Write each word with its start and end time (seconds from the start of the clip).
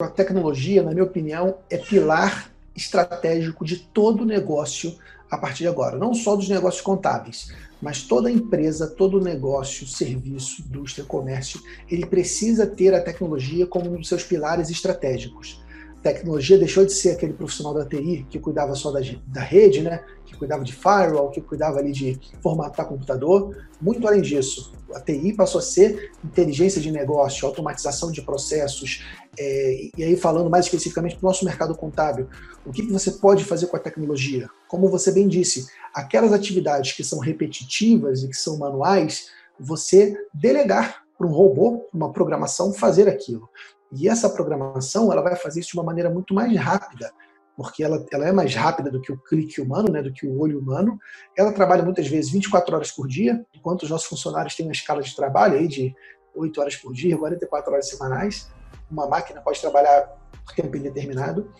a 0.00 0.06
tecnologia, 0.06 0.80
na 0.80 0.92
minha 0.92 1.02
opinião, 1.02 1.56
é 1.68 1.76
pilar 1.76 2.52
estratégico 2.72 3.64
de 3.64 3.78
todo 3.78 4.24
negócio 4.24 4.96
a 5.28 5.36
partir 5.36 5.64
de 5.64 5.68
agora. 5.68 5.98
Não 5.98 6.14
só 6.14 6.36
dos 6.36 6.48
negócios 6.48 6.80
contábeis, 6.80 7.52
mas 7.82 8.02
toda 8.02 8.30
empresa, 8.30 8.86
todo 8.86 9.20
negócio, 9.20 9.88
serviço, 9.88 10.62
indústria, 10.62 11.04
comércio, 11.04 11.60
ele 11.90 12.06
precisa 12.06 12.64
ter 12.64 12.94
a 12.94 13.02
tecnologia 13.02 13.66
como 13.66 13.90
um 13.90 13.96
dos 13.96 14.06
seus 14.06 14.22
pilares 14.22 14.70
estratégicos 14.70 15.60
tecnologia 16.02 16.58
deixou 16.58 16.84
de 16.84 16.92
ser 16.92 17.10
aquele 17.10 17.32
profissional 17.32 17.74
da 17.74 17.84
TI 17.84 18.26
que 18.30 18.38
cuidava 18.38 18.74
só 18.74 18.90
da, 18.90 19.00
da 19.26 19.40
rede, 19.40 19.82
né? 19.82 20.04
que 20.24 20.36
cuidava 20.36 20.62
de 20.62 20.72
firewall, 20.72 21.30
que 21.30 21.40
cuidava 21.40 21.78
ali 21.78 21.90
de 21.90 22.20
formatar 22.42 22.86
computador. 22.86 23.66
Muito 23.80 24.06
além 24.06 24.20
disso, 24.20 24.72
a 24.94 25.00
TI 25.00 25.32
passou 25.32 25.58
a 25.58 25.62
ser 25.62 26.12
inteligência 26.24 26.80
de 26.80 26.90
negócio, 26.90 27.46
automatização 27.46 28.12
de 28.12 28.22
processos. 28.22 29.04
É, 29.38 29.90
e 29.96 30.04
aí, 30.04 30.16
falando 30.16 30.50
mais 30.50 30.66
especificamente 30.66 31.16
para 31.16 31.26
o 31.26 31.28
nosso 31.28 31.44
mercado 31.44 31.74
contábil, 31.74 32.28
o 32.64 32.72
que 32.72 32.82
você 32.82 33.12
pode 33.12 33.44
fazer 33.44 33.66
com 33.66 33.76
a 33.76 33.80
tecnologia? 33.80 34.48
Como 34.68 34.88
você 34.88 35.10
bem 35.10 35.26
disse, 35.26 35.66
aquelas 35.94 36.32
atividades 36.32 36.92
que 36.92 37.02
são 37.02 37.18
repetitivas 37.18 38.22
e 38.22 38.28
que 38.28 38.36
são 38.36 38.58
manuais, 38.58 39.30
você 39.58 40.14
delegar 40.34 41.07
para 41.18 41.26
um 41.26 41.32
robô, 41.32 41.84
uma 41.92 42.12
programação, 42.12 42.72
fazer 42.72 43.08
aquilo. 43.08 43.50
E 43.92 44.08
essa 44.08 44.30
programação 44.30 45.12
ela 45.12 45.20
vai 45.20 45.34
fazer 45.34 45.60
isso 45.60 45.70
de 45.70 45.76
uma 45.76 45.84
maneira 45.84 46.08
muito 46.08 46.32
mais 46.32 46.54
rápida, 46.56 47.10
porque 47.56 47.82
ela, 47.82 48.06
ela 48.12 48.28
é 48.28 48.32
mais 48.32 48.54
rápida 48.54 48.88
do 48.88 49.00
que 49.00 49.10
o 49.10 49.18
clique 49.18 49.60
humano, 49.60 49.90
né, 49.90 50.00
do 50.00 50.12
que 50.12 50.26
o 50.26 50.38
olho 50.38 50.60
humano. 50.60 50.96
Ela 51.36 51.52
trabalha 51.52 51.82
muitas 51.82 52.06
vezes 52.06 52.30
24 52.30 52.76
horas 52.76 52.92
por 52.92 53.08
dia, 53.08 53.44
enquanto 53.52 53.82
os 53.82 53.90
nossos 53.90 54.06
funcionários 54.06 54.54
têm 54.54 54.66
uma 54.66 54.72
escala 54.72 55.02
de 55.02 55.14
trabalho 55.16 55.58
aí 55.58 55.66
de 55.66 55.92
8 56.36 56.60
horas 56.60 56.76
por 56.76 56.92
dia, 56.92 57.18
44 57.18 57.72
horas 57.72 57.88
semanais. 57.88 58.48
Uma 58.88 59.08
máquina 59.08 59.40
pode 59.40 59.60
trabalhar 59.60 60.16
por 60.46 60.54
tempo 60.54 60.76
indeterminado. 60.76 61.52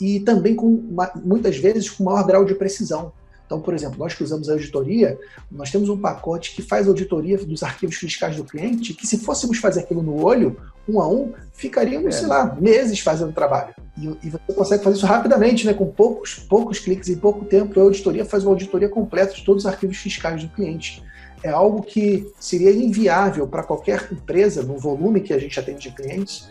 E 0.00 0.20
também 0.20 0.54
com 0.54 0.96
muitas 1.24 1.56
vezes 1.56 1.90
com 1.90 2.04
maior 2.04 2.24
grau 2.24 2.44
de 2.44 2.54
precisão. 2.54 3.12
Então, 3.52 3.60
por 3.60 3.74
exemplo, 3.74 3.98
nós 3.98 4.14
que 4.14 4.24
usamos 4.24 4.48
a 4.48 4.54
auditoria, 4.54 5.18
nós 5.50 5.70
temos 5.70 5.90
um 5.90 5.98
pacote 5.98 6.54
que 6.56 6.62
faz 6.62 6.88
auditoria 6.88 7.36
dos 7.36 7.62
arquivos 7.62 7.96
fiscais 7.96 8.34
do 8.34 8.44
cliente, 8.44 8.94
que 8.94 9.06
se 9.06 9.18
fôssemos 9.18 9.58
fazer 9.58 9.80
aquilo 9.80 10.02
no 10.02 10.24
olho, 10.24 10.56
um 10.88 10.98
a 11.02 11.06
um, 11.06 11.34
ficaríamos, 11.52 12.14
é. 12.14 12.18
sei 12.20 12.28
lá, 12.28 12.56
meses 12.58 12.98
fazendo 13.00 13.30
trabalho. 13.34 13.74
E, 13.98 14.06
e, 14.26 14.30
você 14.30 14.54
consegue 14.54 14.82
fazer 14.82 14.96
isso 14.96 15.04
rapidamente, 15.04 15.66
né? 15.66 15.74
com 15.74 15.84
poucos, 15.84 16.38
poucos 16.48 16.78
cliques 16.78 17.10
e 17.10 17.16
pouco 17.16 17.44
tempo. 17.44 17.78
A 17.78 17.82
auditoria 17.82 18.24
faz 18.24 18.42
uma 18.42 18.52
auditoria 18.52 18.88
completa 18.88 19.34
de 19.34 19.44
todos 19.44 19.66
os 19.66 19.70
arquivos 19.70 19.98
fiscais 19.98 20.42
do 20.42 20.48
cliente. 20.48 21.02
É 21.42 21.50
algo 21.50 21.82
que 21.82 22.26
seria 22.40 22.72
inviável 22.72 23.46
para 23.46 23.62
qualquer 23.64 24.08
empresa, 24.10 24.62
no 24.62 24.78
volume 24.78 25.20
que 25.20 25.34
a 25.34 25.38
gente 25.38 25.60
atende 25.60 25.90
de 25.90 25.94
clientes, 25.94 26.48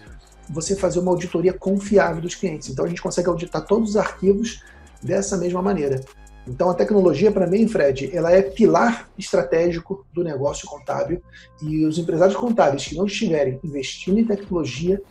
você 0.47 0.75
fazer 0.75 0.99
uma 0.99 1.09
auditoria 1.09 1.51
confiável 1.51 2.21
dos 2.21 2.35
clientes. 2.35 2.69
Então 2.69 2.85
a 2.85 2.87
gente 2.87 3.01
consegue 3.01 3.27
auditar 3.27 3.65
todos 3.65 3.89
os 3.89 3.97
arquivos 3.97 4.61
dessa 5.01 5.35
mesma 5.35 5.63
maneira. 5.63 5.99
Então, 6.47 6.69
a 6.69 6.73
tecnologia, 6.73 7.31
para 7.31 7.45
mim, 7.47 7.67
Fred, 7.67 8.09
ela 8.15 8.31
é 8.31 8.41
pilar 8.41 9.09
estratégico 9.17 10.05
do 10.11 10.23
negócio 10.23 10.67
contábil 10.67 11.21
e 11.61 11.85
os 11.85 11.97
empresários 11.97 12.35
contábeis 12.35 12.87
que 12.87 12.95
não 12.95 13.05
estiverem 13.05 13.59
investindo 13.63 14.19
em 14.19 14.25
tecnologia, 14.25 15.01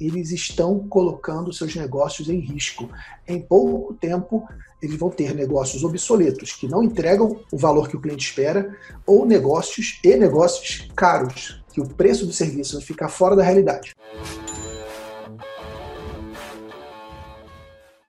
eles 0.00 0.30
estão 0.30 0.80
colocando 0.88 1.52
seus 1.52 1.74
negócios 1.74 2.28
em 2.28 2.38
risco. 2.38 2.90
Em 3.26 3.40
pouco 3.40 3.94
tempo, 3.94 4.46
eles 4.82 4.98
vão 4.98 5.08
ter 5.08 5.34
negócios 5.34 5.82
obsoletos, 5.84 6.52
que 6.52 6.68
não 6.68 6.82
entregam 6.82 7.40
o 7.50 7.56
valor 7.56 7.88
que 7.88 7.96
o 7.96 8.00
cliente 8.00 8.28
espera, 8.28 8.76
ou 9.06 9.24
negócios 9.24 9.98
e 10.04 10.16
negócios 10.16 10.88
caros, 10.94 11.62
que 11.72 11.80
o 11.80 11.88
preço 11.88 12.26
do 12.26 12.32
serviço 12.32 12.76
vai 12.76 12.84
ficar 12.84 13.08
fora 13.08 13.34
da 13.34 13.42
realidade. 13.42 13.94